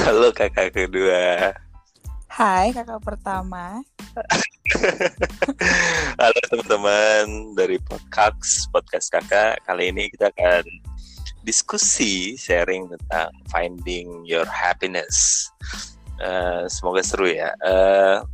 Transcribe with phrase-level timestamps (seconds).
[0.00, 1.52] Halo kakak kedua.
[2.32, 3.84] Hai kakak pertama.
[6.16, 9.60] Halo teman-teman dari podcast podcast kakak.
[9.68, 10.64] Kali ini kita akan
[11.44, 15.44] diskusi sharing tentang finding your happiness.
[16.16, 17.52] Uh, semoga seru ya.
[17.60, 18.24] Uh,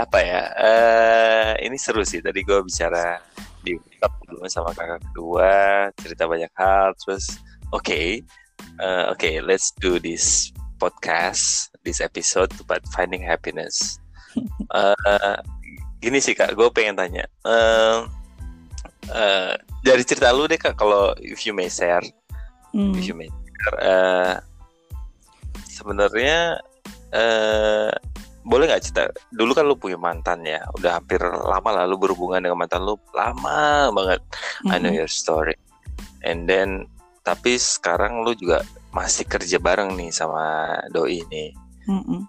[0.00, 0.42] apa ya?
[0.56, 2.24] Uh, ini seru sih.
[2.24, 3.20] Tadi gue bicara
[3.60, 3.76] di
[4.32, 6.96] dulu sama kakak kedua, cerita banyak hal.
[7.04, 7.36] Terus
[7.68, 8.24] oke, okay,
[8.80, 10.48] uh, oke, okay, let's do this
[10.82, 14.02] podcast this episode about finding happiness.
[14.74, 15.38] uh,
[16.02, 17.22] gini sih kak, gue pengen tanya.
[17.46, 18.10] Uh,
[19.14, 19.54] uh,
[19.86, 22.02] dari cerita lu deh kak, kalau if you may share,
[22.74, 22.98] hmm.
[22.98, 24.34] if you may share, uh,
[25.70, 26.58] sebenarnya
[27.14, 27.94] uh,
[28.42, 29.06] boleh nggak cerita?
[29.30, 32.98] Dulu kan lu punya mantan ya, udah hampir lama lah lu berhubungan dengan mantan lu
[33.14, 34.18] lama banget.
[34.66, 34.72] Mm-hmm.
[34.74, 35.54] I know your story.
[36.26, 36.90] And then
[37.22, 41.50] tapi sekarang lu juga masih kerja bareng nih sama doi nih.
[41.88, 42.20] Mm -mm.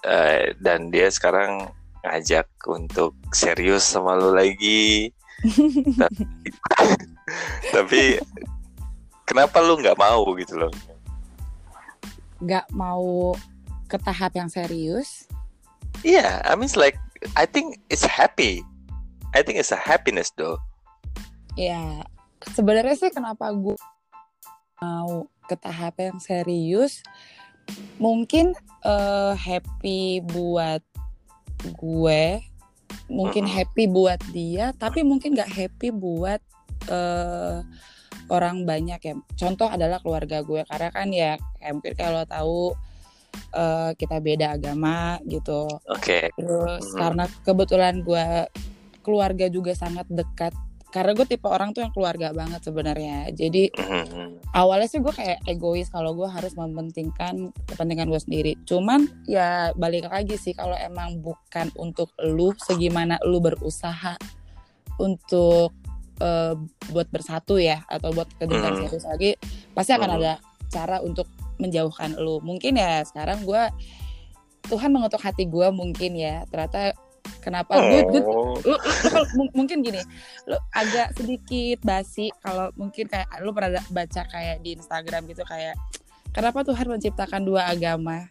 [0.00, 1.68] Uh, dan dia sekarang
[2.00, 5.12] ngajak untuk serius sama lu lagi.
[6.00, 6.24] Tapi,
[7.70, 8.00] tapi
[9.24, 10.72] kenapa lu nggak mau gitu loh?
[12.42, 13.32] Nggak mau
[13.86, 15.30] ke tahap yang serius?
[16.02, 16.98] Iya yeah, I mean like
[17.38, 18.66] I think it's happy.
[19.36, 20.58] I think it's a happiness though.
[21.54, 21.92] Ya yeah.
[22.50, 23.78] sebenarnya sih kenapa gue
[24.80, 27.04] mau ke tahap yang serius
[28.00, 30.80] mungkin uh, happy buat
[31.76, 32.40] gue
[33.12, 36.40] mungkin happy buat dia tapi mungkin gak happy buat
[36.88, 37.60] uh,
[38.32, 41.36] orang banyak ya contoh adalah keluarga gue karena kan ya
[41.76, 42.72] mungkin kalau tahu
[43.52, 46.32] uh, kita beda agama gitu oke okay.
[46.40, 46.98] terus mm -hmm.
[47.04, 48.26] karena kebetulan gue
[49.04, 50.56] keluarga juga sangat dekat
[50.90, 54.54] karena gue tipe orang tuh yang keluarga banget sebenarnya jadi mm-hmm.
[54.58, 60.10] awalnya sih gue kayak egois kalau gue harus mementingkan kepentingan gue sendiri cuman ya balik
[60.10, 64.18] lagi sih kalau emang bukan untuk lu segimana lu berusaha
[64.98, 65.72] untuk
[66.18, 66.58] uh,
[66.90, 68.90] buat bersatu ya atau buat kedengaran mm-hmm.
[68.90, 69.30] serius lagi
[69.72, 70.26] pasti akan mm-hmm.
[70.26, 70.32] ada
[70.70, 71.30] cara untuk
[71.62, 73.62] menjauhkan lu mungkin ya sekarang gue
[74.66, 76.94] Tuhan mengetuk hati gue mungkin ya ternyata
[77.40, 77.72] Kenapa?
[77.76, 77.84] Oh.
[77.88, 78.76] Gue, gue, lu, lu,
[79.36, 80.00] lu, mungkin gini,
[80.44, 85.74] lu agak sedikit basi kalau mungkin kayak lu pernah baca kayak di Instagram gitu kayak
[86.36, 88.28] kenapa Tuhan menciptakan dua agama?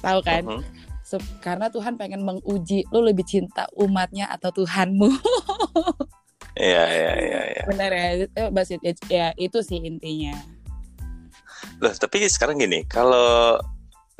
[0.00, 0.42] Tahu kan?
[0.46, 0.62] Uh -huh.
[1.02, 5.10] so, karena Tuhan pengen menguji lu lebih cinta umatnya atau Tuhanmu.
[6.58, 7.40] Iya iya iya.
[7.56, 7.64] Ya.
[7.64, 8.08] Benar ya,
[8.50, 10.34] basi ya, ya itu sih intinya.
[11.80, 13.56] Loh tapi sekarang gini, kalau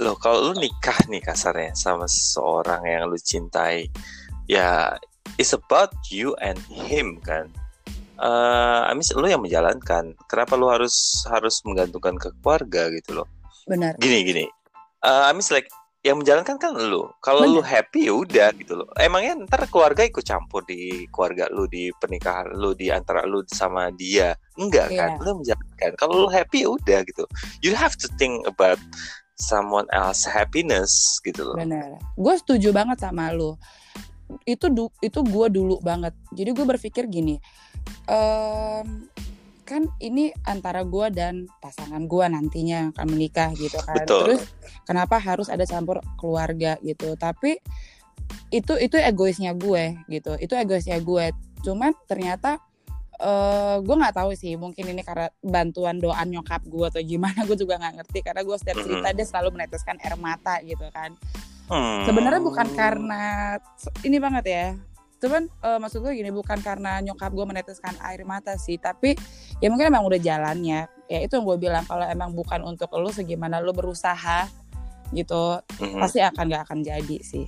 [0.00, 3.92] Loh, kalau lu nikah nih kasarnya sama seorang yang lu cintai,
[4.48, 4.96] ya
[5.36, 7.52] it's about you and him kan.
[8.16, 10.16] Uh, I mean, lu yang menjalankan.
[10.28, 13.28] Kenapa lu harus harus menggantungkan ke keluarga gitu loh?
[13.68, 13.96] Benar.
[14.00, 14.44] Gini gini.
[15.04, 15.68] Uh, I mean, like
[16.00, 17.12] yang menjalankan kan lu.
[17.20, 18.88] Kalau lu happy ya udah gitu loh.
[18.96, 23.92] Emangnya ntar keluarga ikut campur di keluarga lu di pernikahan lu di antara lu sama
[23.92, 24.32] dia?
[24.56, 25.12] Enggak yeah.
[25.12, 25.20] kan?
[25.20, 25.90] Lu menjalankan.
[26.00, 27.24] Kalau lu happy ya udah gitu.
[27.60, 28.80] You have to think about
[29.40, 31.56] someone else happiness gitu loh.
[31.56, 31.98] Benar.
[32.14, 33.56] Gue setuju banget sama lo.
[34.46, 36.14] Itu du itu gue dulu banget.
[36.30, 37.40] Jadi gue berpikir gini,
[38.06, 39.10] um,
[39.66, 44.02] kan ini antara gue dan pasangan gue nantinya akan menikah gitu kan.
[44.02, 44.22] Betul.
[44.26, 44.42] Terus
[44.86, 47.18] kenapa harus ada campur keluarga gitu?
[47.18, 47.58] Tapi
[48.54, 50.38] itu itu egoisnya gue gitu.
[50.38, 51.34] Itu egoisnya gue.
[51.66, 52.62] Cuman ternyata
[53.20, 57.56] uh, gue nggak tahu sih mungkin ini karena bantuan doa nyokap gue atau gimana gue
[57.56, 58.18] juga nggak ngerti.
[58.24, 61.14] Karena gue setiap cerita dia selalu meneteskan air mata gitu kan.
[61.70, 62.02] Hmm.
[62.02, 63.54] sebenarnya bukan karena
[64.02, 64.66] ini banget ya.
[65.22, 69.14] Cuman uh, maksud gue gini bukan karena nyokap gue meneteskan air mata sih tapi
[69.62, 71.18] ya mungkin emang udah jalannya ya.
[71.22, 74.50] Itu yang gue bilang kalau emang bukan untuk lo segimana lo berusaha
[75.10, 77.46] gitu hmm pasti akan nggak akan jadi sih.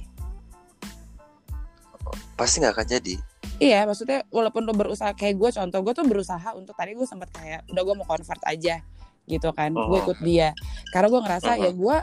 [2.39, 3.32] Pasti nggak akan jadi
[3.63, 7.31] Iya, maksudnya walaupun lo berusaha kayak gue contoh gue tuh berusaha untuk tadi gue sempat
[7.31, 8.83] kayak udah gue mau convert aja
[9.31, 9.87] gitu kan, uh -huh.
[9.87, 10.51] gue ikut dia
[10.91, 11.65] karena gue ngerasa uh -huh.
[11.65, 11.97] ya gue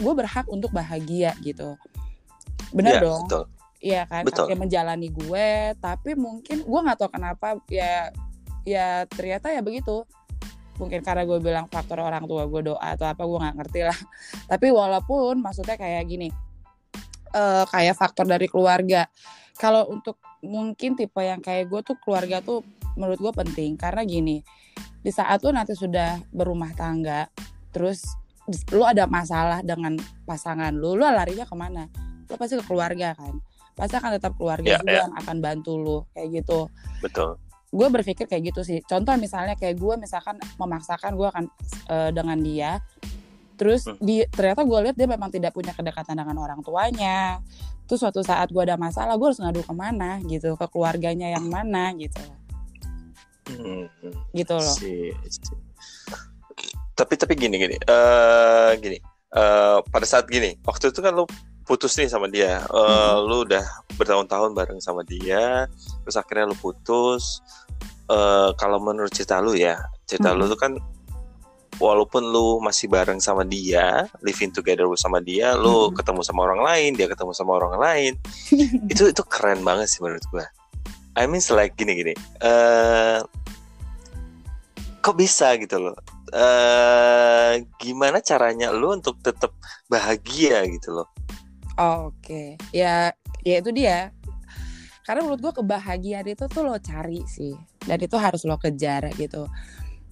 [0.00, 1.76] gue berhak untuk bahagia gitu,
[2.72, 3.22] benar yeah, dong.
[3.28, 3.44] Betul.
[3.84, 4.48] Iya kan, betul.
[4.48, 8.08] kayak menjalani gue, tapi mungkin gue nggak tahu kenapa ya
[8.64, 10.08] ya ternyata ya begitu
[10.80, 13.98] mungkin karena gue bilang faktor orang tua gue doa atau apa gue nggak ngerti lah
[14.50, 16.32] tapi walaupun maksudnya kayak gini
[17.36, 19.06] uh, kayak faktor dari keluarga
[19.54, 22.60] kalau untuk mungkin tipe yang kayak gue tuh keluarga tuh
[22.94, 23.74] menurut gue penting.
[23.80, 24.44] Karena gini
[25.04, 27.28] di saat tuh nanti sudah berumah tangga
[27.68, 28.04] terus
[28.72, 29.96] lu ada masalah dengan
[30.28, 31.88] pasangan lu lu larinya ke mana?
[32.28, 33.40] Lu pasti ke keluarga kan?
[33.74, 35.02] Pasti akan tetap keluarga yeah, juga yeah.
[35.08, 36.68] yang akan bantu lu kayak gitu.
[37.00, 37.40] Betul.
[37.74, 38.78] Gue berpikir kayak gitu sih.
[38.86, 41.44] Contoh misalnya kayak gue misalkan memaksakan gue akan
[41.90, 42.78] uh, dengan dia
[43.54, 43.98] terus hmm.
[44.02, 47.38] di ternyata gue lihat dia memang tidak punya kedekatan dengan orang tuanya
[47.86, 51.46] terus suatu saat gue ada masalah gue harus ngadu ke mana gitu ke keluarganya yang
[51.46, 52.22] mana gitu
[53.54, 53.86] hmm.
[54.34, 55.52] gitu loh si, si.
[56.96, 58.98] tapi tapi gini gini uh, gini
[59.36, 61.28] uh, pada saat gini waktu itu kan lu
[61.64, 63.28] putus nih sama dia uh, hmm.
[63.28, 63.64] lu udah
[63.96, 65.68] bertahun-tahun bareng sama dia
[66.04, 67.40] terus akhirnya lu putus
[68.08, 70.38] uh, kalau menurut cerita lu ya cerita hmm.
[70.40, 70.72] lu tuh kan
[71.82, 75.94] walaupun lu masih bareng sama dia, living together sama dia, lu hmm.
[75.98, 78.12] ketemu sama orang lain, dia ketemu sama orang lain.
[78.92, 80.46] itu itu keren banget sih menurut gua.
[81.14, 82.14] I mean like gini gini.
[82.42, 83.22] Uh,
[85.02, 85.96] kok bisa gitu loh?
[86.34, 89.54] Uh, gimana caranya lu untuk tetap
[89.86, 91.08] bahagia gitu loh?
[91.78, 92.48] Oh, Oke, okay.
[92.70, 93.10] ya
[93.42, 94.10] ya itu dia.
[95.04, 97.54] Karena menurut gua kebahagiaan itu tuh lo cari sih,
[97.84, 99.46] dan itu harus lo kejar gitu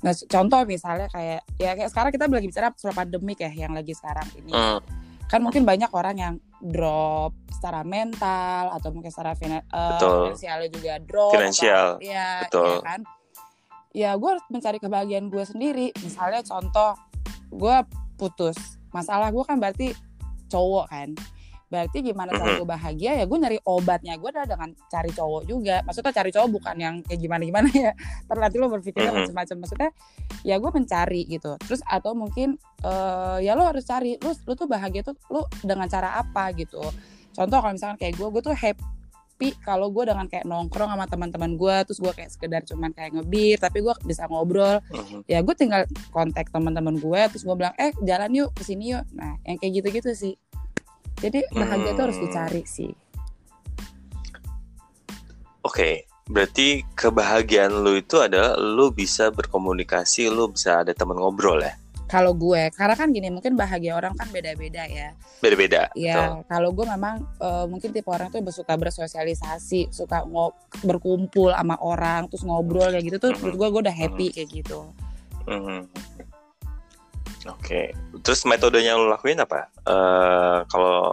[0.03, 3.95] Nah, contoh misalnya kayak ya kayak sekarang kita lagi bicara soal pandemik ya yang lagi
[3.95, 4.51] sekarang ini.
[4.51, 4.79] Mm.
[5.31, 9.97] Kan mungkin banyak orang yang drop secara mental atau mungkin secara fina, uh,
[10.29, 11.33] finansialnya juga drop.
[11.39, 12.03] Finansial.
[12.03, 12.83] ya, Betul.
[12.83, 13.01] ya kan.
[13.93, 15.87] Ya gue harus mencari kebahagiaan gue sendiri.
[16.03, 16.99] Misalnya contoh
[17.55, 17.77] gue
[18.19, 18.59] putus.
[18.91, 19.95] Masalah gue kan berarti
[20.53, 21.17] cowok kan
[21.73, 25.81] berarti gimana cara gue bahagia ya gue nyari obatnya gue adalah dengan cari cowok juga.
[25.89, 27.93] Maksudnya cari cowok bukan yang kayak gimana gimana ya
[28.29, 29.57] terlatih lo berpikirnya macam-macam.
[29.65, 29.91] Maksudnya
[30.45, 31.57] ya gue mencari gitu.
[31.65, 35.89] Terus atau mungkin uh, ya lo harus cari lo lo tuh bahagia tuh lo dengan
[35.89, 36.85] cara apa gitu.
[37.33, 41.57] Contoh kalau misalkan kayak gue gue tuh happy kalau gue dengan kayak nongkrong sama teman-teman
[41.57, 44.85] gue terus gue kayak sekedar cuman kayak ngebir tapi gue bisa ngobrol.
[44.93, 45.25] Uh-huh.
[45.25, 49.09] ya gue tinggal kontak teman-teman gue terus gue bilang eh jalan yuk ke sini yuk.
[49.17, 50.37] Nah yang kayak gitu-gitu sih
[51.23, 52.25] jadi bahagia itu harus hmm.
[52.27, 52.91] dicari sih.
[55.63, 55.95] Oke, okay.
[56.27, 61.79] berarti kebahagiaan lu itu adalah lu bisa berkomunikasi, lu bisa ada teman ngobrol ya?
[62.11, 65.17] Kalau gue, karena kan gini, mungkin bahagia orang kan beda-beda ya.
[65.41, 65.89] Beda-beda.
[65.97, 70.53] Ya, kalau gue memang uh, mungkin tipe orang tuh suka bersosialisasi, suka ngob
[70.85, 73.57] berkumpul sama orang, terus ngobrol kayak gitu tuh, mm -hmm.
[73.57, 74.35] gue gue udah happy mm -hmm.
[74.35, 74.81] kayak gitu.
[75.49, 75.81] Mm -hmm.
[77.43, 77.87] Oke, okay.
[78.23, 79.67] terus metodenya lo lakuin apa?
[79.83, 81.11] Uh, kalau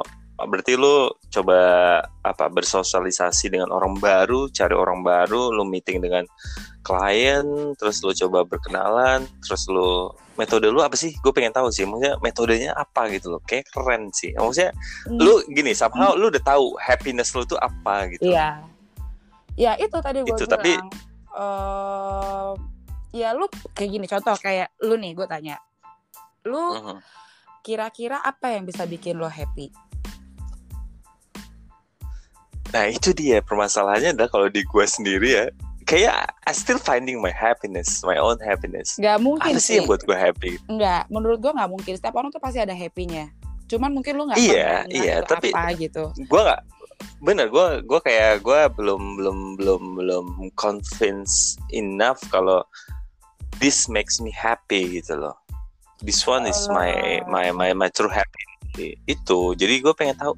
[0.48, 1.60] berarti lo coba
[2.24, 6.24] apa bersosialisasi dengan orang baru, cari orang baru, lo meeting dengan
[6.86, 11.12] klien, terus lo coba berkenalan, terus lo metode lo apa sih?
[11.20, 13.42] Gue pengen tahu sih, maksudnya metodenya apa gitu loh?
[13.44, 14.32] Kayak keren sih.
[14.38, 14.72] Maksudnya
[15.10, 15.20] hmm.
[15.20, 16.20] lo gini, somehow hmm.
[16.24, 18.32] lo udah tahu happiness lo tuh apa gitu?
[18.32, 18.64] Iya,
[19.60, 20.54] ya itu tadi gue bilang.
[20.56, 20.72] Tapi
[21.36, 22.54] uh,
[23.12, 25.58] ya lu kayak gini contoh kayak lu nih gue tanya
[26.46, 27.00] lu
[27.66, 29.72] kira-kira apa yang bisa bikin lo happy?
[32.70, 35.46] Nah itu dia permasalahannya adalah kalau di gue sendiri ya
[35.90, 38.94] kayak I still finding my happiness, my own happiness.
[39.02, 40.62] Gak mungkin Apa sih yang buat gue happy?
[40.70, 41.94] Enggak, menurut gue gak mungkin.
[41.98, 43.34] Setiap orang tuh pasti ada happynya.
[43.66, 46.14] Cuman mungkin lu gak iya, iya, tapi apa gitu.
[46.30, 46.62] Gue gak,
[47.26, 52.64] bener gue gue kayak gue belum belum belum belum convince enough kalau
[53.60, 55.36] this makes me happy gitu loh
[56.04, 58.50] this one is my my my my true happy
[59.08, 59.40] itu.
[59.56, 60.34] Jadi gue pengen tahu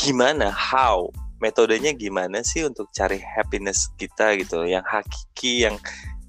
[0.00, 1.12] gimana how
[1.42, 5.76] metodenya gimana sih untuk cari happiness kita gitu yang hakiki yang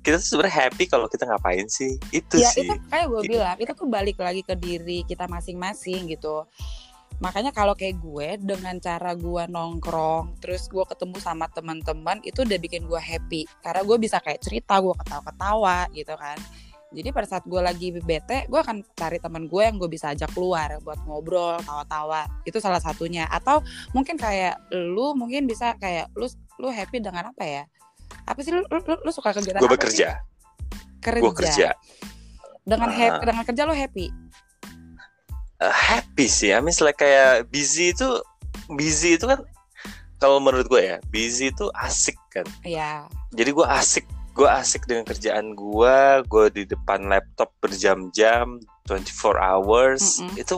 [0.03, 1.95] kita tuh sebenarnya happy kalau kita ngapain sih?
[2.11, 2.67] Itu ya, sih.
[2.67, 3.31] itu kayak gue gitu.
[3.39, 6.43] bilang itu tuh balik lagi ke diri kita masing-masing gitu.
[7.23, 12.59] Makanya kalau kayak gue dengan cara gue nongkrong terus gue ketemu sama teman-teman itu udah
[12.59, 13.47] bikin gue happy.
[13.63, 16.35] Karena gue bisa kayak cerita gue ketawa-ketawa gitu kan
[16.93, 20.29] jadi pada saat gue lagi bete gue akan cari teman gue yang gue bisa ajak
[20.37, 22.29] keluar buat ngobrol tawa-tawa.
[22.45, 23.25] Itu salah satunya.
[23.33, 23.65] Atau
[23.97, 26.29] mungkin kayak lu mungkin bisa kayak lu
[26.61, 27.63] lu happy dengan apa ya?
[28.29, 30.21] Apa sih lu lu, lu suka kegiatan gue bekerja.
[31.01, 31.21] Kerja.
[31.25, 31.67] Gue kerja.
[32.63, 34.07] Dengan uh, happy dengan kerja lu happy?
[35.57, 36.53] Uh, happy sih.
[36.53, 38.21] I mean like kayak busy itu
[38.69, 39.41] busy itu kan
[40.21, 42.45] kalau menurut gue ya busy itu asik kan.
[42.61, 43.09] Iya.
[43.33, 48.57] jadi gue asik gue asik dengan kerjaan gue gue di depan laptop berjam-jam
[48.89, 50.41] 24 hours mm -mm.
[50.41, 50.55] itu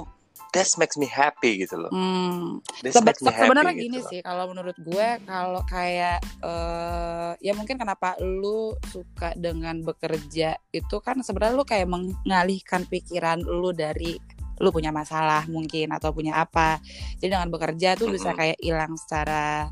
[0.56, 1.92] that makes me happy gitu loh.
[1.92, 2.64] Hmm.
[2.80, 4.08] Sebe sebenarnya gitu gini loh.
[4.08, 10.96] sih kalau menurut gue kalau kayak uh, ya mungkin kenapa lu suka dengan bekerja itu
[11.04, 14.16] kan sebenarnya lu kayak mengalihkan pikiran lu dari
[14.64, 16.80] lu punya masalah mungkin atau punya apa.
[17.20, 18.16] Jadi dengan bekerja tuh mm -hmm.
[18.16, 19.68] bisa kayak hilang secara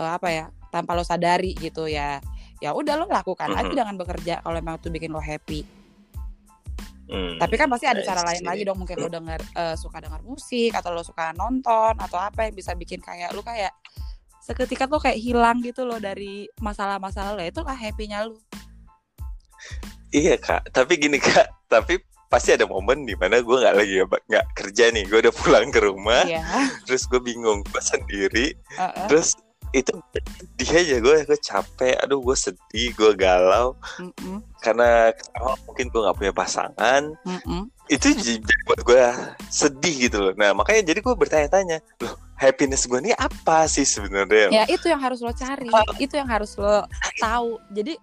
[0.00, 2.18] uh, apa ya tanpa lo sadari gitu ya
[2.62, 3.62] ya udah lo lakukan mm -hmm.
[3.66, 5.62] aja dengan bekerja kalau emang itu bikin lo happy.
[7.04, 10.24] Mm, tapi kan pasti ada cara lain lagi dong mungkin lo denger uh, suka dengar
[10.24, 13.76] musik atau lo suka nonton atau apa yang bisa bikin kayak lo kayak
[14.40, 18.40] seketika tuh kayak hilang gitu loh dari masalah-masalah lo itu lah happynya lo.
[20.14, 20.70] Iya kak.
[20.72, 21.48] Tapi gini kak.
[21.68, 25.04] Tapi pasti ada momen di mana gue nggak lagi nggak kerja nih.
[25.08, 26.24] Gue udah pulang ke rumah.
[26.28, 26.44] Iya.
[26.84, 28.52] terus gue bingung gue sendiri.
[28.78, 29.08] Uh-uh.
[29.10, 29.34] terus
[29.74, 29.90] itu
[30.54, 34.38] dia aja gue gue capek aduh gue sedih gue galau Mm-mm.
[34.62, 35.10] karena
[35.42, 37.66] oh, mungkin gue nggak punya pasangan Mm-mm.
[37.90, 38.38] itu jadi
[38.70, 39.04] buat gue
[39.50, 44.50] sedih gitu loh nah makanya jadi gue bertanya-tanya loh happiness gue ini apa sih sebenarnya
[44.50, 45.70] Ya itu yang harus lo cari,
[46.02, 46.84] itu yang harus lo
[47.22, 47.62] tahu.
[47.72, 47.94] Jadi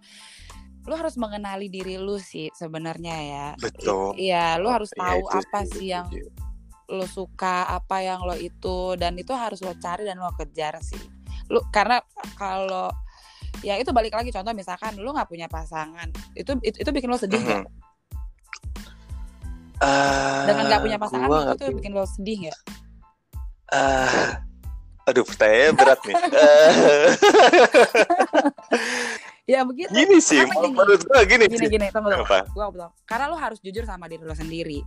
[0.87, 3.47] lo harus mengenali diri lu sih sebenarnya ya.
[3.59, 4.17] Betul.
[4.17, 6.07] Iya, lo harus Ya, tahu itu apa sih yang
[6.91, 11.20] lo suka, apa yang lo itu dan itu harus lo cari dan lo kejar sih.
[11.51, 11.99] Lu karena
[12.39, 12.87] kalau
[13.59, 17.19] ya itu balik lagi contoh misalkan lu nggak punya pasangan itu, itu itu bikin lo
[17.19, 17.67] sedih nggak.
[19.81, 22.57] Ah, dengan nggak punya pasangan gua itu punya- bikin lo sedih nggak?
[23.71, 24.39] Ah,
[25.09, 26.15] aduh pertanyaannya berat nih.
[29.51, 29.91] Eh, ya begitu.
[29.91, 31.67] Gini sih, menurut gue gini, gini sih.
[31.67, 32.87] gini tunggu tunggu.
[33.03, 34.79] Karena lu harus jujur sama diri lo sendiri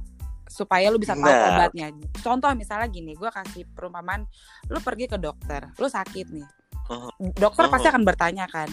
[0.54, 1.50] supaya lu bisa tahu Nah.
[1.58, 1.90] obatnya.
[2.22, 4.22] Contoh misalnya gini gua kasih perumpamaan
[4.70, 6.46] lu pergi ke dokter lu sakit nih.
[6.84, 7.34] Mhm.
[7.40, 7.92] dokter pasti Mhm.
[7.96, 8.68] akan bertanya kan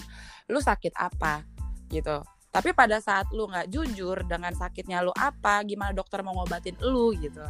[0.45, 1.41] lu sakit apa?
[1.89, 2.21] Gitu.
[2.51, 7.15] Tapi pada saat lu nggak jujur dengan sakitnya lu apa gimana dokter mau ngobatin lu
[7.17, 7.41] gitu.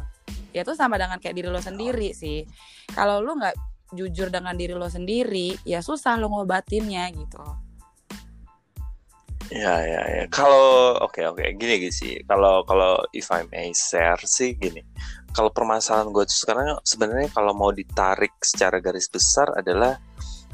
[0.54, 2.46] Ya itu sama dengan kayak diri lo sendiri sih.
[2.94, 3.52] Kalau lu nggak
[3.92, 7.44] jujur dengan diri lo sendiri ya susah lo ngobatinnya gitu
[9.52, 10.24] Ya ya ya.
[10.32, 12.24] Kalau oke oke gini gini sih.
[12.24, 14.80] Kalau kalau if I may share sih gini.
[15.32, 19.96] Kalau permasalahan gue tuh sekarang sebenarnya kalau mau ditarik secara garis besar adalah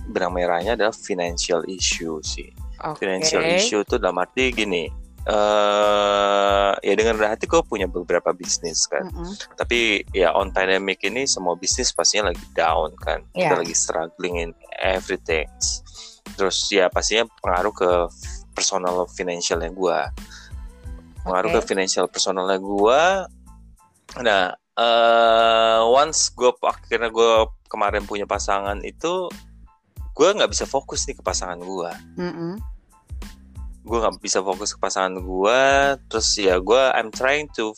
[0.07, 2.51] benang merahnya adalah financial issue sih.
[2.79, 4.87] oke Financial issue itu dalam arti gini.
[5.29, 9.05] eh ya dengan rendah hati gue punya beberapa bisnis kan.
[9.13, 9.35] Mm-mm.
[9.61, 13.21] Tapi ya on pandemic ini semua bisnis pastinya lagi down kan.
[13.37, 13.61] Kita Iya.
[13.61, 14.51] lagi struggling in
[14.81, 15.45] everything.
[16.33, 17.91] Terus ya pastinya pengaruh ke
[18.59, 20.11] personal financialnya gua.
[21.23, 21.63] Pengaruh Oke.
[21.63, 23.31] ke financial personalnya gua.
[24.19, 29.27] Nah, eh once gue akhirnya gue kemarin punya pasangan itu
[30.15, 32.63] gue nggak bisa fokus nih ke pasangan gua Mm-mm.
[33.83, 35.63] gue nggak bisa fokus ke pasangan gue
[36.07, 37.75] terus ya gue I'm trying to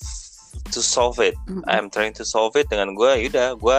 [0.76, 1.64] to solve it Mm-mm.
[1.64, 3.78] I'm trying to solve it dengan gue yaudah gue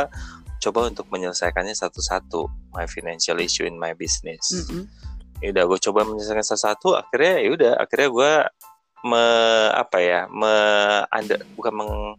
[0.62, 4.66] coba untuk menyelesaikannya satu-satu my financial issue in my business
[5.42, 5.50] Mm-mm.
[5.50, 8.46] yaudah gue coba menyelesaikan satu-satu akhirnya yaudah akhirnya gue
[9.02, 9.26] me
[9.74, 10.54] apa ya me
[11.10, 12.14] anda bukan meng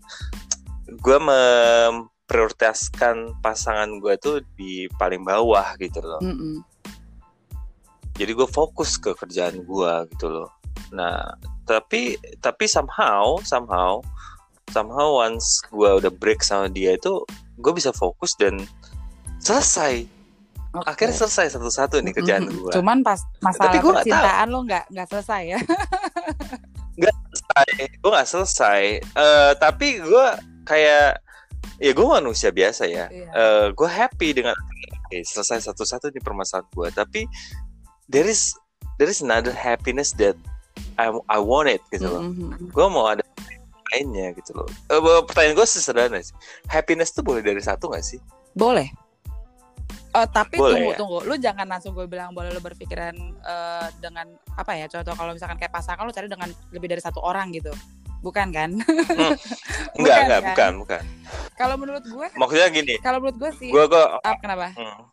[0.98, 6.66] gue memprioritaskan pasangan gue tuh di paling bawah gitu loh Mm-mm.
[8.18, 10.50] jadi gue fokus ke kerjaan gue gitu loh
[10.90, 14.02] nah tapi tapi somehow somehow
[14.74, 17.22] somehow once gue udah break sama dia itu
[17.62, 18.58] gue bisa fokus dan
[19.38, 20.21] selesai
[20.72, 20.88] Oke.
[20.88, 22.58] akhirnya selesai satu-satu nih kerjaan Mm-mm.
[22.58, 25.58] gue Cuman pas masalah Tapi gua nggak percintaan lo nggak nggak selesai ya.
[26.96, 30.26] selesai gue nggak selesai Eh, tapi gue
[30.64, 31.20] kayak
[31.76, 33.30] ya gue manusia biasa ya Iya.
[33.70, 37.20] gue happy dengan oke, selesai satu-satu di permasalahan gue tapi
[38.06, 38.54] there is
[38.96, 40.36] there is another happiness that
[40.96, 42.70] I I want it gitu loh Mhm.
[42.70, 43.24] gue mau ada
[43.90, 46.32] lainnya gitu loh Eh, pertanyaan gue sederhana sih
[46.66, 48.20] happiness tuh boleh dari satu gak sih
[48.52, 48.88] Boleh.
[50.12, 50.96] Oh, tapi Boleh tunggu ya?
[51.00, 53.16] tunggu, lu jangan langsung gue bilang boleh lu berpikiran
[53.48, 54.28] eh, dengan
[54.60, 54.84] apa ya?
[54.84, 57.72] Contoh kalau misalkan kayak pasangan lu cari dengan lebih dari satu orang gitu,
[58.20, 58.70] bukan kan?
[59.96, 60.48] enggak Bukan, enggak kan?
[60.52, 61.02] bukan bukan
[61.56, 64.72] kalau menurut gue, maksudnya gini kalau menurut gue sih, gue gue ah, kenapa?
[64.76, 65.11] Hmm.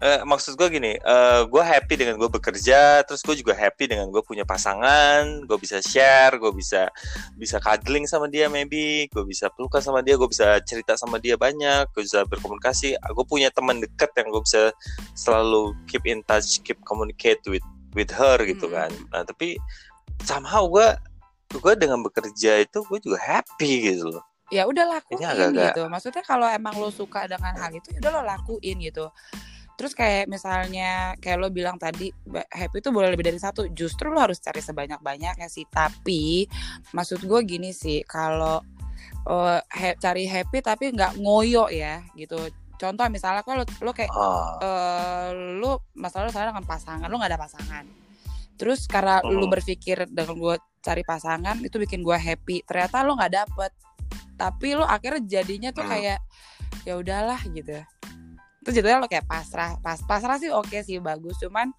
[0.00, 4.08] Eh, maksud gue gini, eh gue happy dengan gue bekerja, terus gue juga happy dengan
[4.08, 6.88] gue punya pasangan, gue bisa share, gue bisa
[7.36, 11.36] bisa cuddling sama dia maybe, gue bisa pelukan sama dia, gue bisa cerita sama dia
[11.36, 14.72] banyak, gue bisa berkomunikasi, gue punya teman dekat yang gue bisa
[15.12, 17.60] selalu keep in touch, keep communicate with
[17.92, 18.74] with her gitu Mm.
[18.80, 18.90] kan.
[19.12, 19.60] Nah tapi
[20.24, 20.96] somehow gue
[21.50, 24.24] gue dengan bekerja itu gue juga happy gitu loh.
[24.48, 25.82] Ya udah lakuin Ini agak-agak- gitu.
[25.92, 29.06] Maksudnya kalau emang lo suka dengan hal itu, ya udah lo lakuin gitu.
[29.80, 33.64] Terus kayak misalnya kayak lo bilang tadi happy itu boleh lebih dari satu.
[33.72, 35.64] Justru lo harus cari sebanyak-banyaknya sih.
[35.64, 36.44] Tapi
[36.92, 38.60] maksud gue gini sih, kalau
[39.22, 42.36] eh, ha- cari happy tapi nggak ngoyo ya gitu.
[42.76, 47.40] Contoh misalnya kalau lo kayak Ah, eh lu masalah sekarang dengan pasangan, lu nggak ada
[47.40, 47.84] pasangan.
[48.56, 49.52] Terus karena lu Mhm.
[49.52, 53.72] berpikir dengan gue cari pasangan itu bikin gue happy, ternyata lu nggak dapet.
[54.36, 55.92] Tapi lu akhirnya jadinya tuh Hmm.
[55.92, 56.18] kayak
[56.84, 57.76] ya udahlah gitu.
[58.60, 61.72] Terus jadinya lo kayak pasrah, pas pasrah sih oke sih bagus, cuman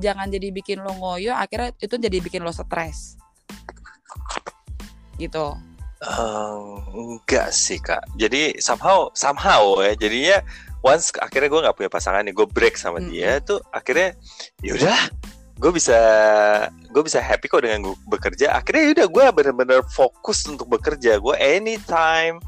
[0.00, 3.20] jangan jadi bikin lo ngoyo, akhirnya itu jadi bikin lo stres.
[5.20, 5.46] Gitu.
[6.04, 8.04] Eh, enggak sih kak.
[8.16, 9.96] Jadi somehow somehow ya.
[9.96, 10.40] Jadinya
[10.84, 14.12] once akhirnya gue nggak punya pasangan nih, gue break sama dia tuh akhirnya
[14.60, 15.08] yaudah
[15.54, 15.98] gue bisa
[16.90, 21.22] gue bisa happy kok dengan gue bekerja akhirnya ya udah gue bener-bener fokus untuk bekerja
[21.22, 22.42] gue anytime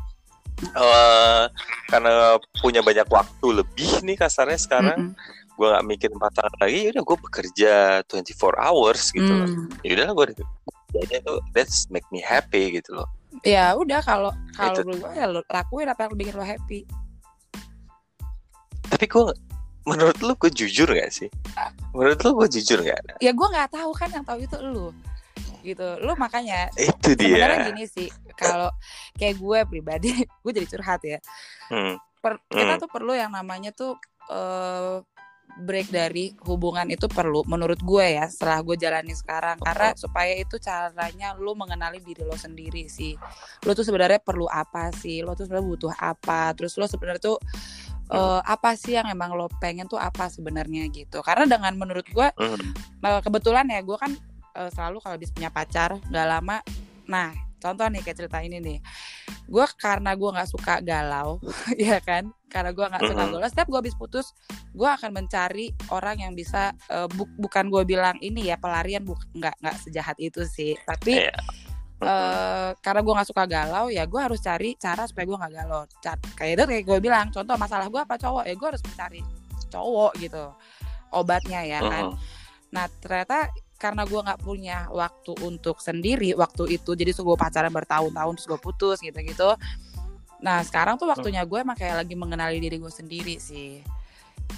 [0.76, 1.44] uh,
[1.90, 5.54] karena punya banyak waktu lebih nih kasarnya sekarang mm -hmm.
[5.56, 7.72] gue nggak mikir pasangan lagi ya udah gue bekerja
[8.08, 9.40] 24 hours gitu mm.
[9.40, 9.48] loh
[9.80, 10.48] ya udah gue tuh
[11.52, 13.08] that's make me happy gitu loh.
[13.44, 16.88] Ya udah kalau kalau gue ya lo lakuin apa yang bikin lo happy.
[18.86, 19.24] Tapi gue
[19.86, 21.28] menurut lu gue jujur gak sih?
[21.92, 24.94] Menurut lu gue jujur gak ya gue nggak tahu kan yang tahu itu lu
[25.66, 25.98] gitu.
[25.98, 27.26] Lu makanya itu dia.
[27.26, 28.08] sebenarnya gini sih
[28.38, 28.70] kalau
[29.18, 30.10] kayak gue pribadi
[30.42, 31.18] gue jadi curhat ya.
[31.72, 31.98] Hmm.
[32.22, 32.82] per, kita hmm.
[32.82, 33.98] tuh perlu yang namanya tuh
[34.30, 35.02] uh,
[35.56, 39.56] break dari hubungan itu perlu menurut gue ya setelah gue jalani sekarang.
[39.62, 43.16] Karena supaya itu caranya lu mengenali diri lo sendiri sih.
[43.64, 45.24] Lo tuh sebenarnya perlu apa sih?
[45.24, 46.52] Lo tuh sebenarnya butuh apa?
[46.52, 47.38] Terus lo sebenarnya tuh
[48.12, 51.24] uh, apa sih yang emang lo pengen tuh apa sebenarnya gitu.
[51.24, 54.12] Karena dengan menurut gue uh, kebetulan ya gue kan
[54.56, 56.58] uh, selalu kalau habis punya pacar nggak lama.
[57.06, 58.78] Nah contoh nih kayak cerita ini nih.
[59.46, 61.38] Gue karena gue nggak suka galau
[61.78, 62.32] ya kan?
[62.48, 64.32] Karena gue nggak suka galau setiap gue habis putus
[64.72, 69.16] gue akan mencari orang yang bisa uh, bu bukan gue bilang ini ya pelarian bu
[69.36, 70.74] nggak nggak sejahat itu sih.
[70.88, 75.38] Tapi yeah Uh, karena gue nggak suka galau ya gue harus cari cara supaya gue
[75.40, 75.88] nggak galau.
[76.04, 78.44] Cat, kayak itu kayak gue bilang contoh masalah gue apa cowok?
[78.44, 79.20] Ya gue harus mencari
[79.72, 80.44] cowok gitu
[81.16, 82.12] obatnya ya kan.
[82.12, 82.20] Uh-huh.
[82.68, 88.32] nah ternyata karena gue nggak punya waktu untuk sendiri waktu itu jadi gue pacaran bertahun-tahun
[88.40, 89.54] terus gue putus gitu-gitu.
[90.40, 93.80] Nah sekarang tuh waktunya gue emang kayak lagi mengenali diri gue sendiri sih.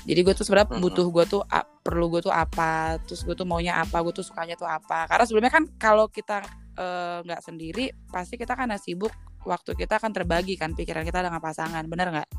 [0.05, 1.43] Jadi gue tuh sebenarnya butuh gue tuh
[1.83, 5.11] perlu gue tuh apa terus gue tuh maunya apa gue tuh sukanya tuh apa.
[5.11, 6.45] Karena sebelumnya kan kalau kita
[6.79, 9.11] Eh, nggak uh, sendiri pasti kita kan sibuk
[9.43, 12.31] waktu kita akan terbagi kan pikiran kita dengan pasangan bener nggak?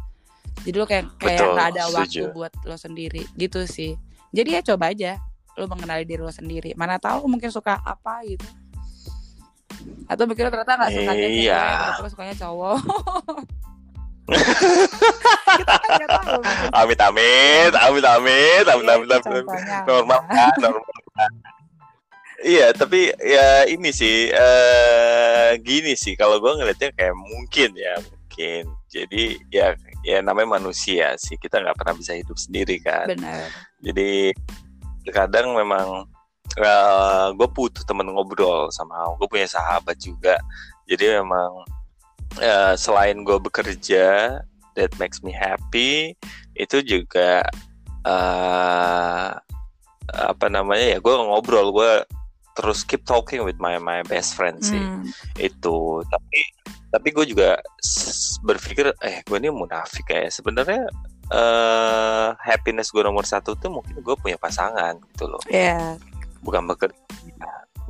[0.63, 1.99] Jadi lo kayak kayak nggak ada setuju.
[1.99, 3.99] waktu buat lo sendiri gitu sih.
[4.31, 5.19] Jadi ya coba aja
[5.59, 8.47] lo mengenali diri lo sendiri mana tahu mungkin suka apa gitu
[10.07, 11.63] atau mungkin lo ternyata nggak suka iya.
[11.99, 12.79] cewek sukanya cowok
[15.59, 16.41] kita kan tahu
[16.71, 19.45] amit amit amit amit amit amit amit
[19.85, 20.83] normal kan normal
[21.17, 21.33] kan
[22.39, 28.63] Iya, tapi ya ini sih uh, gini sih kalau gue ngeliatnya kayak mungkin ya mungkin.
[28.87, 29.75] Jadi ya
[30.07, 33.11] ya namanya manusia sih kita nggak pernah bisa hidup sendiri kan.
[33.11, 33.43] Benar.
[33.83, 34.31] Jadi
[35.11, 36.05] kadang memang
[36.57, 40.37] uh, eh, gue butuh temen ngobrol sama gue punya sahabat juga.
[40.89, 41.65] Jadi memang
[42.41, 44.39] uh, selain gue bekerja
[44.77, 46.13] that makes me happy
[46.55, 47.45] itu juga
[48.05, 49.33] uh,
[50.09, 51.93] apa namanya ya gue ngobrol gue
[52.57, 55.05] terus keep talking with my my best friend sih hmm.
[55.39, 56.39] itu tapi
[56.89, 57.61] tapi gue juga
[58.43, 60.89] berpikir eh gue ini munafik ya sebenarnya
[61.33, 65.95] uh, happiness gue nomor satu tuh mungkin gue punya pasangan gitu loh yeah.
[66.41, 66.97] bukan bekerja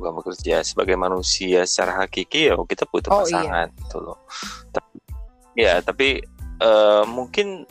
[0.00, 3.24] bukan bekerja sebagai manusia secara hakiki ya kita butuh oh, iya.
[3.28, 3.78] pasangan iya.
[3.84, 4.16] gitu loh
[4.72, 4.96] tapi
[5.52, 6.08] ya tapi
[6.64, 7.68] uh, mungkin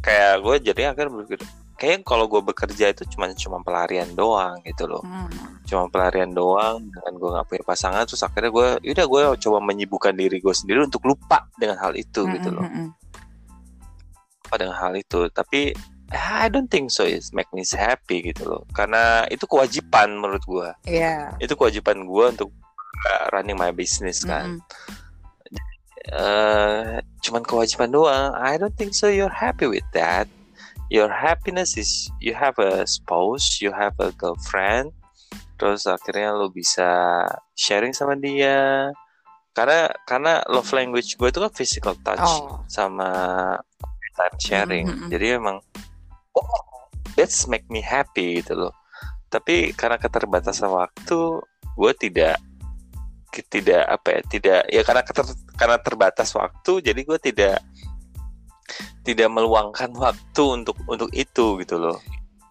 [0.00, 1.44] kayak gue jadi akhirnya berpikir
[1.76, 5.60] kayak kalau gue bekerja itu cuma cuma pelarian doang gitu loh hmm.
[5.68, 10.16] cuma pelarian doang dengan gue nggak punya pasangan terus akhirnya gue udah gue coba menyibukkan
[10.16, 12.88] diri gue sendiri untuk lupa dengan hal itu hmm, gitu loh hmm, hmm.
[14.46, 15.74] Lupa dengan hal itu tapi
[16.14, 20.70] I don't think so it make me happy gitu loh karena itu kewajiban menurut gue
[20.86, 21.34] yeah.
[21.42, 22.54] itu kewajiban gue untuk
[23.10, 24.64] uh, running my business kan hmm.
[26.06, 30.30] Uh, cuman kewajiban doang I don't think so you're happy with that
[30.88, 34.94] your happiness is you have a spouse, you have a girlfriend,
[35.58, 36.86] terus akhirnya lo bisa
[37.58, 38.90] sharing sama dia.
[39.56, 42.60] Karena karena love language gue itu kan physical touch oh.
[42.68, 43.08] sama
[44.16, 44.86] time sharing.
[44.88, 45.08] Mm -hmm.
[45.12, 45.56] Jadi emang
[46.34, 46.50] oh,
[47.14, 48.74] that's make me happy gitu loh.
[49.28, 51.40] Tapi karena keterbatasan waktu,
[51.76, 52.40] gue tidak
[53.52, 55.26] tidak apa ya tidak ya karena keter,
[55.60, 57.60] karena terbatas waktu jadi gue tidak
[59.04, 62.00] tidak meluangkan waktu untuk untuk itu gitu loh.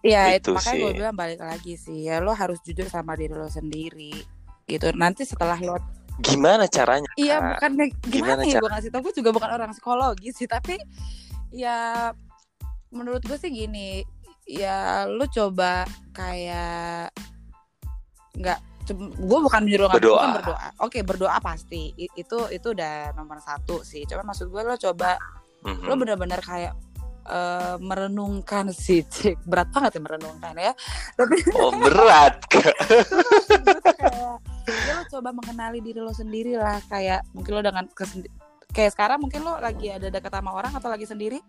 [0.06, 3.34] Iya, itu, itu makanya gue bilang balik lagi sih ya lo harus jujur sama diri
[3.34, 4.14] lo sendiri
[4.70, 4.94] gitu.
[4.94, 5.74] Nanti setelah lo
[6.22, 7.10] gimana caranya?
[7.18, 10.78] Iya, bukan gimana, gimana ya gue ngasih tau gue juga bukan orang psikologi sih, tapi
[11.56, 12.12] ya
[12.92, 14.04] menurut gue sih gini,
[14.44, 17.10] ya lo coba kayak
[18.36, 18.60] nggak
[19.16, 20.38] gue bukan menyuruh berdoa.
[20.38, 20.66] berdoa.
[20.84, 24.04] Oke berdoa pasti itu itu udah nomor satu sih.
[24.04, 25.18] Coba maksud gue lo coba
[25.66, 25.86] mm-hmm.
[25.88, 26.72] lo benar-benar kayak
[27.26, 30.72] uh, merenungkan sih cik berat banget ya merenungkan ya
[31.18, 32.76] tapi oh berat kayak
[34.66, 38.32] ya lo coba mengenali diri lo sendiri lah kayak mungkin lo dengan kesendi-
[38.76, 41.40] kayak sekarang mungkin lo lagi ada dekat sama orang atau lagi sendiri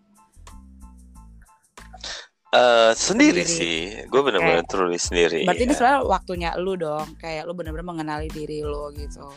[2.48, 5.44] Uh, sendiri, sendiri sih, gue bener-bener tulis sendiri.
[5.44, 5.66] Berarti ya.
[5.68, 9.28] ini sebenarnya waktunya lu dong, kayak lu bener-bener mengenali diri lu gitu.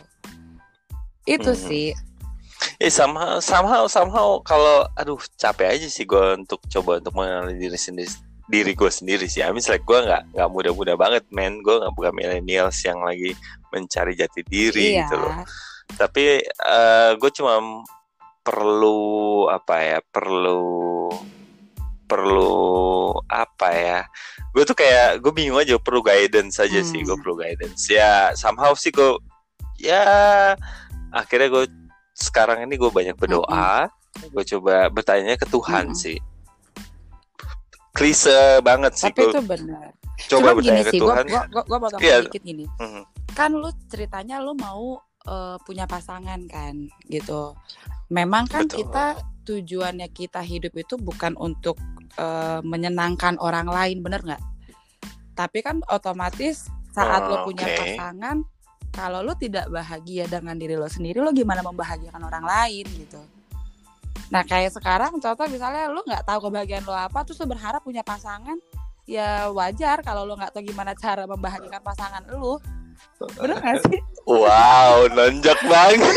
[1.28, 1.60] Itu hmm.
[1.60, 1.92] sih.
[2.80, 7.76] Eh somehow, somehow, somehow kalau, aduh capek aja sih gue untuk coba untuk mengenali diri
[7.76, 8.08] sendiri,
[8.48, 9.44] diri gue sendiri sih.
[9.44, 11.60] I mean like gue nggak nggak muda-muda banget, man.
[11.60, 13.36] Gue nggak bukan millennials yang lagi
[13.76, 15.04] mencari jati diri iya.
[15.04, 15.44] gitu loh.
[15.98, 17.82] Tapi uh, gue cuma
[18.42, 21.10] perlu apa ya, perlu
[22.12, 24.00] perlu apa ya
[24.52, 26.88] gue tuh kayak gue bingung aja perlu guidance aja hmm.
[26.92, 29.16] sih gue perlu guidance ya somehow sih gue
[29.80, 30.04] ya
[31.08, 31.64] akhirnya gue
[32.12, 34.28] sekarang ini gue banyak berdoa hmm.
[34.28, 35.96] gue coba bertanya ke Tuhan hmm.
[35.96, 36.20] sih
[37.96, 39.88] klise banget sih tapi gua itu benar
[40.28, 42.20] coba Cuma bertanya ke sih, Tuhan gue gue gue mau yeah.
[42.20, 43.02] dikit gini hmm.
[43.32, 47.54] kan lu ceritanya lu mau uh, punya pasangan kan gitu
[48.12, 48.86] memang kan Betul.
[48.86, 49.04] kita
[49.42, 51.78] tujuannya kita hidup itu bukan untuk
[52.18, 54.42] uh, menyenangkan orang lain bener nggak
[55.34, 57.96] tapi kan otomatis saat oh, lo punya okay.
[57.96, 58.44] pasangan
[58.92, 63.20] kalau lo tidak bahagia dengan diri lo sendiri lo gimana membahagiakan orang lain gitu
[64.28, 68.04] nah kayak sekarang contoh misalnya lo nggak tahu kebahagiaan lo apa terus lo berharap punya
[68.04, 68.56] pasangan
[69.08, 72.60] ya wajar kalau lo nggak tahu gimana cara membahagiakan pasangan lo
[73.38, 74.00] bener gak sih?
[74.26, 76.14] Wow nonjok banget.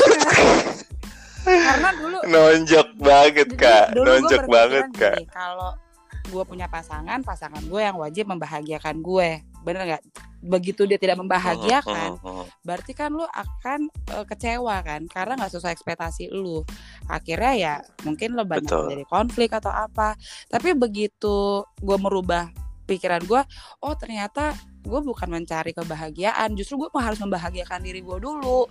[1.46, 3.86] Karena dulu nonjok banget kak.
[3.94, 5.18] dulu nonjok banget kak.
[5.30, 5.78] kalau
[6.26, 9.46] gue punya pasangan pasangan gue yang wajib membahagiakan gue.
[9.62, 10.04] Bener nggak?
[10.46, 12.22] Begitu dia tidak membahagiakan
[12.62, 15.06] berarti kan lu akan uh, kecewa kan?
[15.10, 16.66] Karena nggak sesuai ekspektasi lu.
[17.10, 17.74] Akhirnya ya
[18.06, 18.90] mungkin lo banyak Betul.
[18.94, 20.18] jadi konflik atau apa.
[20.50, 22.50] Tapi begitu gue merubah
[22.86, 23.42] pikiran gue
[23.82, 24.54] oh ternyata
[24.86, 28.70] gue bukan mencari kebahagiaan justru gue harus membahagiakan diri gue dulu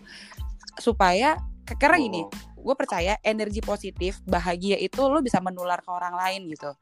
[0.79, 2.31] supaya karena gini oh.
[2.55, 6.73] gue percaya energi positif bahagia itu lo bisa menular ke orang lain gitu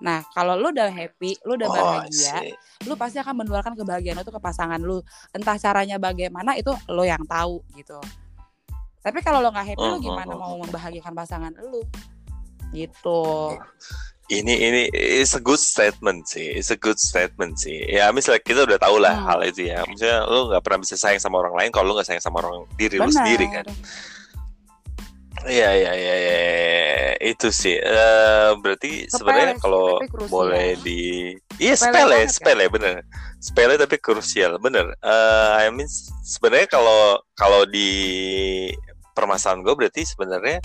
[0.00, 2.56] Nah, kalau lu udah happy, lu udah oh, bahagia,
[2.88, 5.04] lu pasti akan menularkan kebahagiaan itu ke pasangan lu.
[5.36, 8.00] Entah caranya bagaimana itu lo yang tahu gitu.
[9.04, 11.84] Tapi kalau lo nggak happy, uh, lu gimana uh, uh, mau membahagiakan pasangan lu?
[12.72, 13.20] Gitu.
[14.30, 17.82] Ini ini is a good statement sih, it's a good statement sih.
[17.90, 19.26] Ya misalnya kita udah tahu lah hmm.
[19.26, 19.82] hal itu ya.
[19.82, 22.62] Maksudnya lu nggak pernah bisa sayang sama orang lain kalau lu nggak sayang sama orang
[22.78, 23.10] diri Benar.
[23.10, 23.66] lu sendiri kan.
[25.50, 26.40] Iya iya iya ya,
[27.32, 27.80] itu sih.
[27.80, 29.96] Uh, berarti sebenarnya kalau
[30.28, 32.72] boleh di Iya sepele, sepele kan?
[32.76, 32.94] bener.
[33.40, 34.92] Sepele tapi krusial, bener.
[35.00, 35.88] Uh, I mean
[36.22, 37.88] sebenarnya kalau kalau di
[39.16, 40.60] permasalahan gue berarti sebenarnya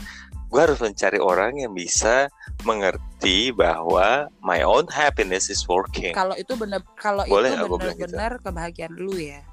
[0.55, 2.31] gue harus mencari orang yang bisa
[2.63, 6.15] mengerti bahwa my own happiness is working.
[6.15, 8.43] Kalau itu benar kalau itu benar-benar gitu.
[8.47, 9.43] kebahagiaan lu ya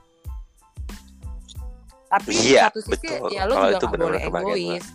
[2.13, 3.33] tapi iya, satu sisi betul.
[3.33, 4.87] ya lu Kalau juga gak boleh egois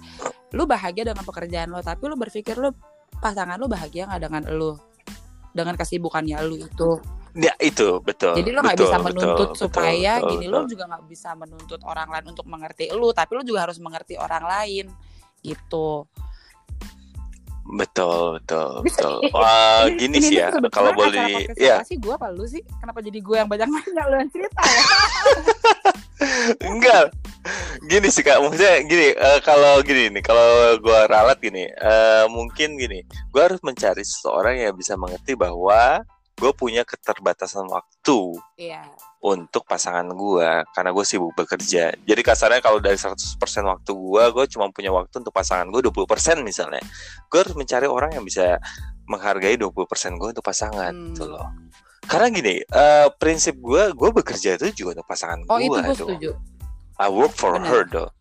[0.54, 2.70] lu bahagia dengan pekerjaan lo tapi lu berpikir lu
[3.18, 4.78] pasangan lu bahagia nggak dengan lu
[5.50, 6.92] dengan kesibukannya lu itu
[7.38, 8.34] Ya itu betul.
[8.34, 10.58] Jadi lo nggak bisa menuntut betul, supaya betul, gini betul.
[10.58, 14.18] lo juga nggak bisa menuntut orang lain untuk mengerti lu, tapi lo juga harus mengerti
[14.18, 14.90] orang lain
[15.42, 16.06] gitu.
[17.68, 19.20] Betul, betul, betul.
[19.36, 21.84] Wah, gini sih ya, kalau boleh, ya.
[21.84, 22.64] sih gue apa lu sih?
[22.80, 24.84] Kenapa jadi gue yang banyak nanya lu yang cerita ya?
[26.72, 27.12] Enggak.
[27.92, 29.12] Gini sih kak, maksudnya gini.
[29.20, 33.04] Uh, kalau gini nih, kalau gue ralat gini, uh, mungkin gini.
[33.36, 38.86] Gue harus mencari seseorang yang bisa mengerti bahwa gue punya keterbatasan waktu iya.
[39.26, 41.98] untuk pasangan gue karena gue sibuk bekerja.
[41.98, 43.18] Jadi kasarnya kalau dari 100%
[43.66, 46.82] waktu gue, gue cuma punya waktu untuk pasangan gue 20% misalnya.
[47.26, 48.62] Gue harus mencari orang yang bisa
[49.10, 49.74] menghargai 20%
[50.22, 51.18] gue untuk pasangan hmm.
[51.18, 51.50] gitu loh.
[52.06, 55.66] Karena gini, uh, prinsip gue, gue bekerja itu juga untuk pasangan oh, gue.
[55.66, 56.32] Itu gue setuju.
[57.02, 57.66] I work for Bener.
[57.66, 58.12] her though.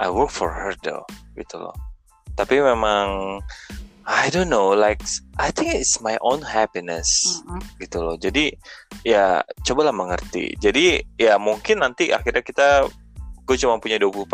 [0.00, 1.04] I work for her though,
[1.36, 1.76] gitu loh.
[2.40, 3.38] Tapi memang
[4.10, 4.98] I don't know, like
[5.38, 7.62] I think it's my own happiness, mm-hmm.
[7.78, 8.18] gitu loh.
[8.18, 8.50] Jadi
[9.06, 10.58] ya cobalah mengerti.
[10.58, 12.90] Jadi ya mungkin nanti akhirnya kita
[13.46, 14.30] gue cuma punya 20%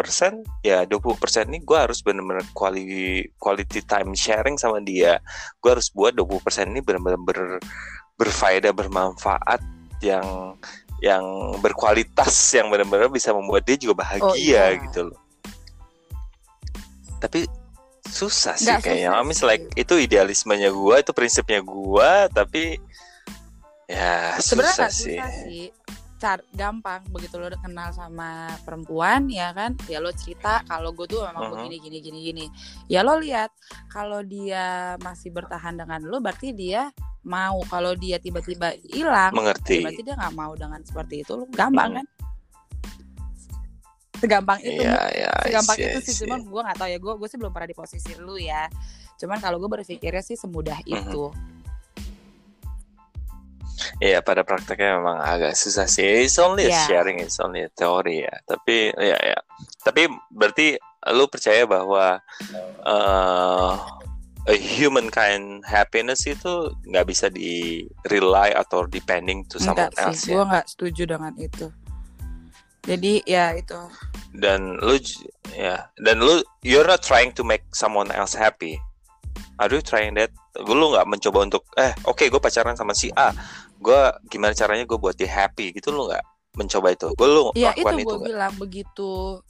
[0.60, 5.24] ya 20% ini gue harus benar-benar quality quality time sharing sama dia
[5.64, 6.36] gue harus buat 20%
[6.68, 7.56] ini benar-benar ber,
[8.20, 9.64] berfaedah bermanfaat
[10.04, 10.60] yang
[11.00, 11.24] yang
[11.64, 14.76] berkualitas yang benar-benar bisa membuat dia juga bahagia oh, iya.
[14.84, 15.20] gitu loh.
[17.20, 17.48] Tapi
[18.09, 19.11] susah sih Nggak kayaknya.
[19.14, 22.79] I mean, like itu idealismenya gue, itu prinsipnya gue, tapi
[23.87, 25.19] ya Sebenarnya susah, sih.
[25.19, 25.66] susah sih
[26.16, 31.29] car gampang begitu lo kenal sama perempuan ya kan ya lo cerita kalau gue tuh
[31.29, 31.55] memang uh -huh.
[31.61, 32.47] begini gini gini gini
[32.88, 33.53] ya lo lihat
[33.92, 36.88] kalau dia masih bertahan dengan lo berarti dia
[37.27, 41.45] mau kalau dia tiba-tiba hilang mengerti ya berarti dia nggak mau dengan seperti itu lo
[41.53, 41.97] gampang hmm.
[42.01, 42.07] kan
[44.16, 47.29] segampang itu yeah, yeah, segampang see, itu sih cuman gue nggak tahu ya gue gue
[47.29, 48.66] sih belum pernah di posisi lu ya
[49.16, 51.00] cuman kalau gue berpikirnya sih semudah uh -huh.
[51.00, 51.24] itu
[54.00, 56.24] Iya pada prakteknya memang agak susah sih.
[56.24, 56.88] It's only yeah.
[56.88, 58.35] sharing, it's only teori ya.
[58.48, 59.38] Tapi ya ya.
[59.85, 60.81] Tapi berarti
[61.12, 62.20] lu percaya bahwa
[62.85, 63.72] uh,
[64.46, 70.24] a human kind happiness itu nggak bisa di rely atau depending to someone Enggak else
[70.24, 70.40] sih, ya?
[70.40, 71.66] Gue nggak setuju dengan itu.
[72.87, 73.77] Jadi ya itu.
[74.31, 74.96] Dan lu
[75.53, 75.90] ya.
[75.99, 78.79] Dan lu you're not trying to make someone else happy.
[79.59, 80.31] Are you trying that?
[80.57, 83.35] Lu nggak mencoba untuk eh oke okay, gue pacaran sama si A.
[83.83, 83.99] Gue
[84.31, 85.75] gimana caranya gue buat dia happy?
[85.75, 86.25] Gitu lo nggak
[86.57, 87.11] mencoba itu?
[87.18, 89.42] Gue lo ya itu gue bilang begitu.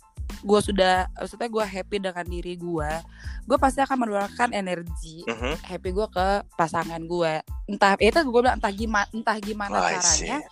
[0.43, 2.91] Gue sudah maksudnya gue happy dengan diri gue
[3.47, 5.55] gue pasti akan mengeluarkan energi mm -hmm.
[5.71, 7.33] happy gue ke pasangan gue
[7.71, 10.43] entah itu gue bilang entah gimana entah gimana oh, caranya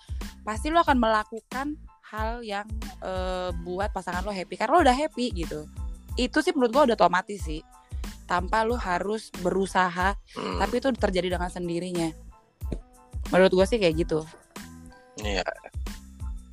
[0.46, 1.74] pasti lo akan melakukan
[2.12, 2.66] hal yang
[3.00, 5.64] uh, buat pasangan lo happy karena lo udah happy gitu
[6.14, 7.60] itu sih menurut gue udah otomatis sih
[8.28, 10.58] tanpa lo harus berusaha hmm.
[10.60, 12.08] tapi itu terjadi dengan sendirinya
[13.32, 14.20] menurut gue sih kayak gitu
[15.24, 15.44] iya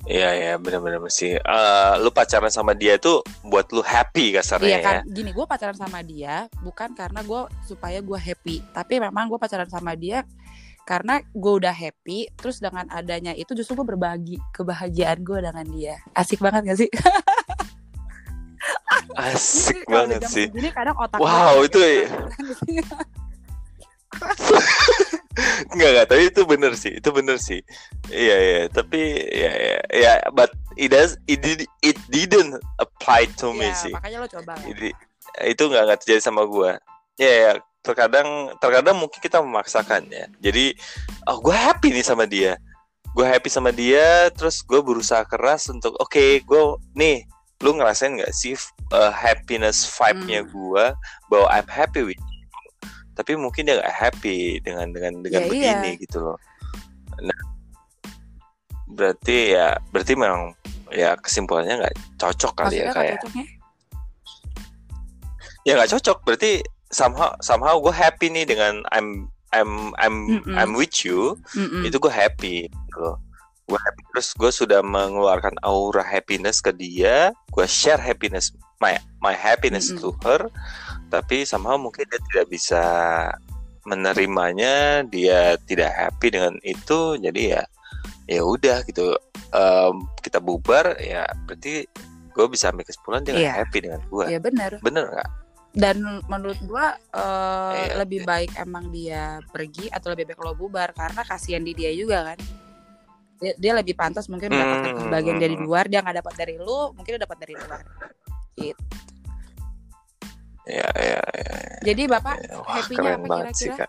[0.02, 1.38] Iya ya benar-benar sih.
[1.38, 4.94] Uh, lu pacaran sama dia tuh buat lu happy kasarnya iya, kan?
[5.06, 5.14] ya.
[5.14, 9.70] Gini gue pacaran sama dia bukan karena gue supaya gue happy, tapi memang gue pacaran
[9.70, 10.26] sama dia
[10.84, 12.28] karena gue udah happy.
[12.34, 15.96] Terus dengan adanya itu justru gue berbagi kebahagiaan gue dengan dia.
[16.14, 16.90] Asik banget gak sih?
[19.18, 20.46] Asik banget sih.
[20.50, 21.78] Ini kadang otak wow itu.
[21.78, 22.06] Ya.
[25.72, 27.64] Enggak enggak, tapi itu bener sih, itu bener sih.
[28.12, 29.00] Iya iya, tapi
[29.32, 33.92] ya ya ya, but it does it did it didn't apply to me ya, sih.
[33.96, 34.52] makanya lo coba.
[34.60, 34.92] Jadi,
[35.48, 36.76] itu enggak enggak terjadi sama gue.
[37.16, 40.26] Ya ya, terkadang terkadang mungkin kita memaksakan ya.
[40.38, 40.74] Jadi,
[41.26, 42.56] oh gue happy nih sama dia.
[43.12, 46.62] Gue happy sama dia, terus gue berusaha keras untuk oke, okay, gue
[46.96, 47.26] nih
[47.62, 48.58] lu ngerasain nggak sih
[48.90, 50.50] uh, happiness vibe-nya hmm.
[50.50, 50.84] gue
[51.30, 52.22] bahwa I'm happy with
[53.12, 56.02] tapi mungkin dia gak happy dengan dengan dengan ya, begini iya.
[56.02, 56.38] gitu loh
[57.22, 57.40] nah
[58.90, 60.56] berarti ya berarti memang
[60.92, 63.48] ya kesimpulannya nggak cocok kali ya, Maksudnya ya kayak
[65.62, 66.52] ya nggak cocok berarti
[66.92, 70.54] somehow somehow gue happy nih dengan I'm I'm I'm mm -mm.
[70.56, 71.40] I'm with you.
[71.56, 71.82] Mm -mm.
[71.88, 73.08] itu gue happy gitu.
[73.68, 77.32] Gue happy terus gue sudah mengeluarkan aura happiness ke dia.
[77.52, 80.00] Gue share happiness my my happiness mm -mm.
[80.04, 80.40] to her.
[81.08, 82.84] Tapi somehow mungkin dia tidak bisa
[83.88, 85.04] menerimanya.
[85.08, 87.16] Dia tidak happy dengan itu.
[87.20, 87.64] Jadi ya
[88.28, 89.16] ya udah gitu.
[89.52, 91.84] Um, kita bubar ya berarti
[92.32, 93.52] gue bisa ambil kesimpulan dia yeah.
[93.52, 94.80] happy dengan gue Iya benar.
[94.80, 95.41] Bener nggak
[95.72, 98.28] dan menurut gue uh, yeah, lebih yeah.
[98.28, 102.38] baik emang dia pergi atau lebih baik lo bubar karena kasihan di dia juga kan
[103.40, 105.64] dia, dia lebih pantas mungkin mendapatkan hmm, kebahagiaan dari hmm.
[105.64, 107.80] luar dia nggak dapat dari lu mungkin dia dapat dari luar
[108.60, 108.84] gitu
[110.62, 111.58] Ya, ya, ya.
[111.82, 113.86] Jadi Bapak ya, wah, happy-nya apa kira-kira?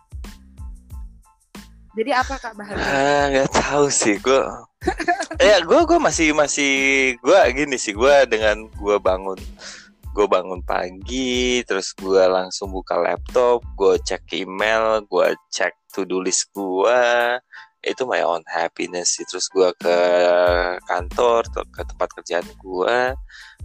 [1.93, 2.81] Jadi apa Kak bahagia?
[2.81, 4.41] Ah, nggak tahu sih, gue.
[5.53, 6.73] ya, gue gue masih masih
[7.21, 9.37] gue gini sih, gue dengan gue bangun
[10.13, 16.21] gue bangun pagi, terus gue langsung buka laptop, gue cek email, gue cek to do
[16.21, 17.01] list gue,
[17.83, 19.25] itu my own happiness sih.
[19.25, 19.97] Terus gue ke
[20.85, 22.97] kantor, ke tempat kerjaan gue,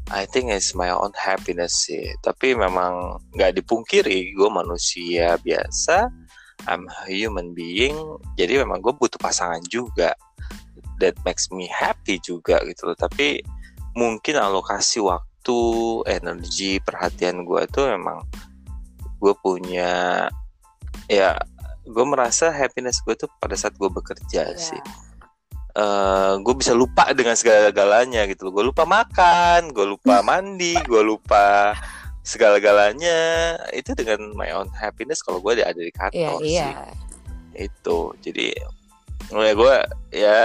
[0.09, 2.17] I think it's my own happiness sih.
[2.25, 6.09] Tapi memang nggak dipungkiri, gue manusia biasa.
[6.67, 7.95] I'm a human being.
[8.41, 10.17] Jadi memang gue butuh pasangan juga.
[10.99, 12.99] That makes me happy juga gitu loh.
[12.99, 13.45] Tapi
[13.95, 15.28] mungkin alokasi waktu,
[16.05, 18.25] energi, perhatian gue itu memang
[19.19, 20.27] gue punya
[21.11, 21.35] ya
[21.89, 24.59] gue merasa happiness gue tuh pada saat gue bekerja yeah.
[24.59, 24.81] sih.
[25.79, 31.03] Uh, eh, gue bisa lupa dengan segala-galanya gitu gue lupa makan gue lupa mandi gue
[31.03, 31.73] lupa
[32.29, 33.19] segala-galanya.
[33.73, 36.61] Itu dengan my own happiness kalau gue ada di kantor yeah, sih.
[36.61, 36.93] Yeah.
[37.57, 37.99] itu.
[38.21, 38.53] Jadi
[39.33, 39.75] ya gue
[40.13, 40.41] ya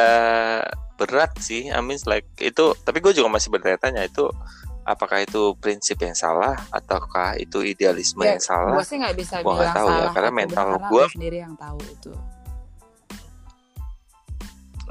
[0.96, 1.68] berat sih.
[1.68, 4.32] I mean like itu tapi gue juga masih bertanya-tanya itu
[4.84, 8.76] apakah itu prinsip yang salah ataukah itu idealisme ya, yang salah?
[8.76, 11.56] Gue sih nggak bisa gua bilang tahu ya, salah ya karena mental gue sendiri yang
[11.56, 12.14] tahu itu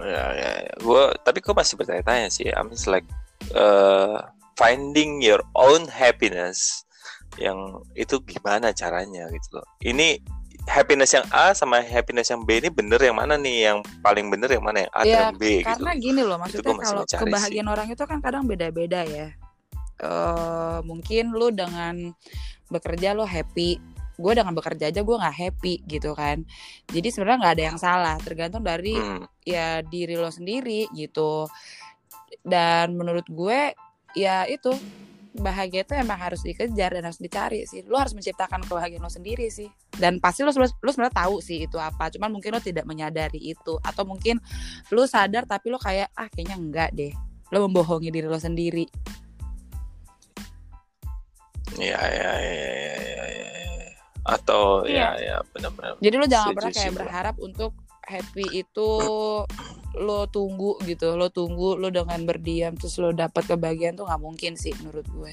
[0.03, 0.75] ya ya, ya.
[0.81, 3.07] gue tapi gue masih bertanya-tanya sih I mean like
[3.55, 4.25] uh,
[4.57, 6.85] finding your own happiness
[7.41, 10.21] yang itu gimana caranya gitu loh ini
[10.69, 14.53] happiness yang A sama happiness yang B ini bener yang mana nih yang paling bener
[14.53, 15.67] yang mana yang A ya, dan B gitu.
[15.67, 16.05] karena gitu.
[16.05, 17.75] gini loh maksudnya kalau kebahagiaan sih.
[17.75, 19.29] orang itu kan kadang beda-beda ya
[20.03, 22.13] uh, mungkin lu dengan
[22.69, 23.79] bekerja lo happy.
[24.21, 26.45] Gue dengan bekerja aja gue nggak happy gitu kan.
[26.91, 29.25] Jadi sebenarnya nggak ada yang salah tergantung dari hmm.
[29.43, 31.49] ya diri lo sendiri gitu.
[32.45, 33.73] Dan menurut gue
[34.13, 34.77] ya itu
[35.33, 37.81] bahagia itu emang harus dikejar dan harus dicari sih.
[37.89, 39.67] Lo harus menciptakan kebahagiaan lo sendiri sih.
[39.97, 42.13] Dan pasti lo lo sebenarnya tahu sih itu apa.
[42.13, 43.81] Cuman mungkin lo tidak menyadari itu.
[43.81, 44.39] Atau mungkin
[44.93, 47.13] lo sadar tapi lo kayak ah kayaknya enggak deh.
[47.49, 48.85] Lo membohongi diri lo sendiri
[51.79, 53.47] Iya, iya, iya, iya, iya, ya.
[54.23, 55.17] Atau iya.
[55.17, 55.97] ya, ya, benar-benar.
[55.99, 58.91] Jadi lo jangan pernah kayak berharap untuk happy itu
[59.93, 64.53] lo tunggu gitu, lo tunggu lo dengan berdiam terus lo dapat kebahagiaan tuh nggak mungkin
[64.57, 65.33] sih menurut gue.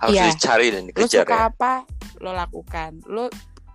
[0.00, 0.32] Harus ya.
[0.32, 1.04] dicari dan dikejar.
[1.04, 1.44] Lo suka ya?
[1.52, 1.72] apa,
[2.24, 2.90] lo lakukan.
[3.04, 3.28] Lo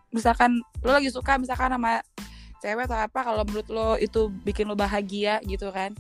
[0.10, 2.02] misalkan lo lagi suka misalkan sama
[2.64, 5.92] cewek atau apa kalau menurut lo itu bikin lo bahagia gitu kan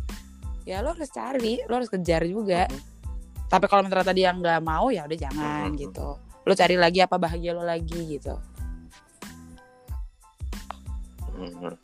[0.63, 2.95] ya lo harus cari lo harus kejar juga mm -hmm
[3.50, 5.78] tapi kalau ternyata dia nggak mau ya udah jangan hmm.
[5.80, 8.34] gitu lo cari lagi apa bahagia lo lagi gitu
[11.36, 11.76] hmm.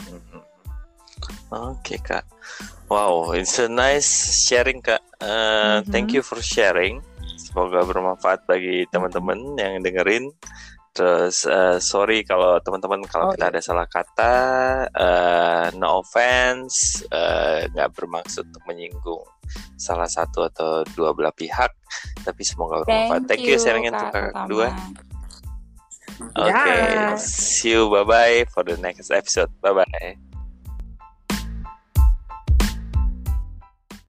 [1.51, 2.23] Oke okay, kak,
[2.87, 4.07] wow, it's a nice
[4.47, 5.03] sharing kak.
[5.19, 5.27] Uh,
[5.83, 5.91] mm-hmm.
[5.91, 7.03] Thank you for sharing.
[7.35, 10.31] Semoga bermanfaat bagi teman-teman yang dengerin.
[10.91, 13.51] Terus uh, sorry kalau teman-teman kalau oh, kita iya.
[13.55, 14.35] ada salah kata,
[14.91, 16.99] uh, no offense,
[17.71, 19.23] nggak uh, bermaksud untuk menyinggung
[19.75, 21.71] salah satu atau dua belah pihak
[22.21, 24.67] tapi semoga bermanfaat thank, you sharingnya untuk kakak kedua
[26.37, 26.79] oke okay.
[26.93, 27.17] yeah.
[27.17, 30.30] see you bye bye for the next episode bye bye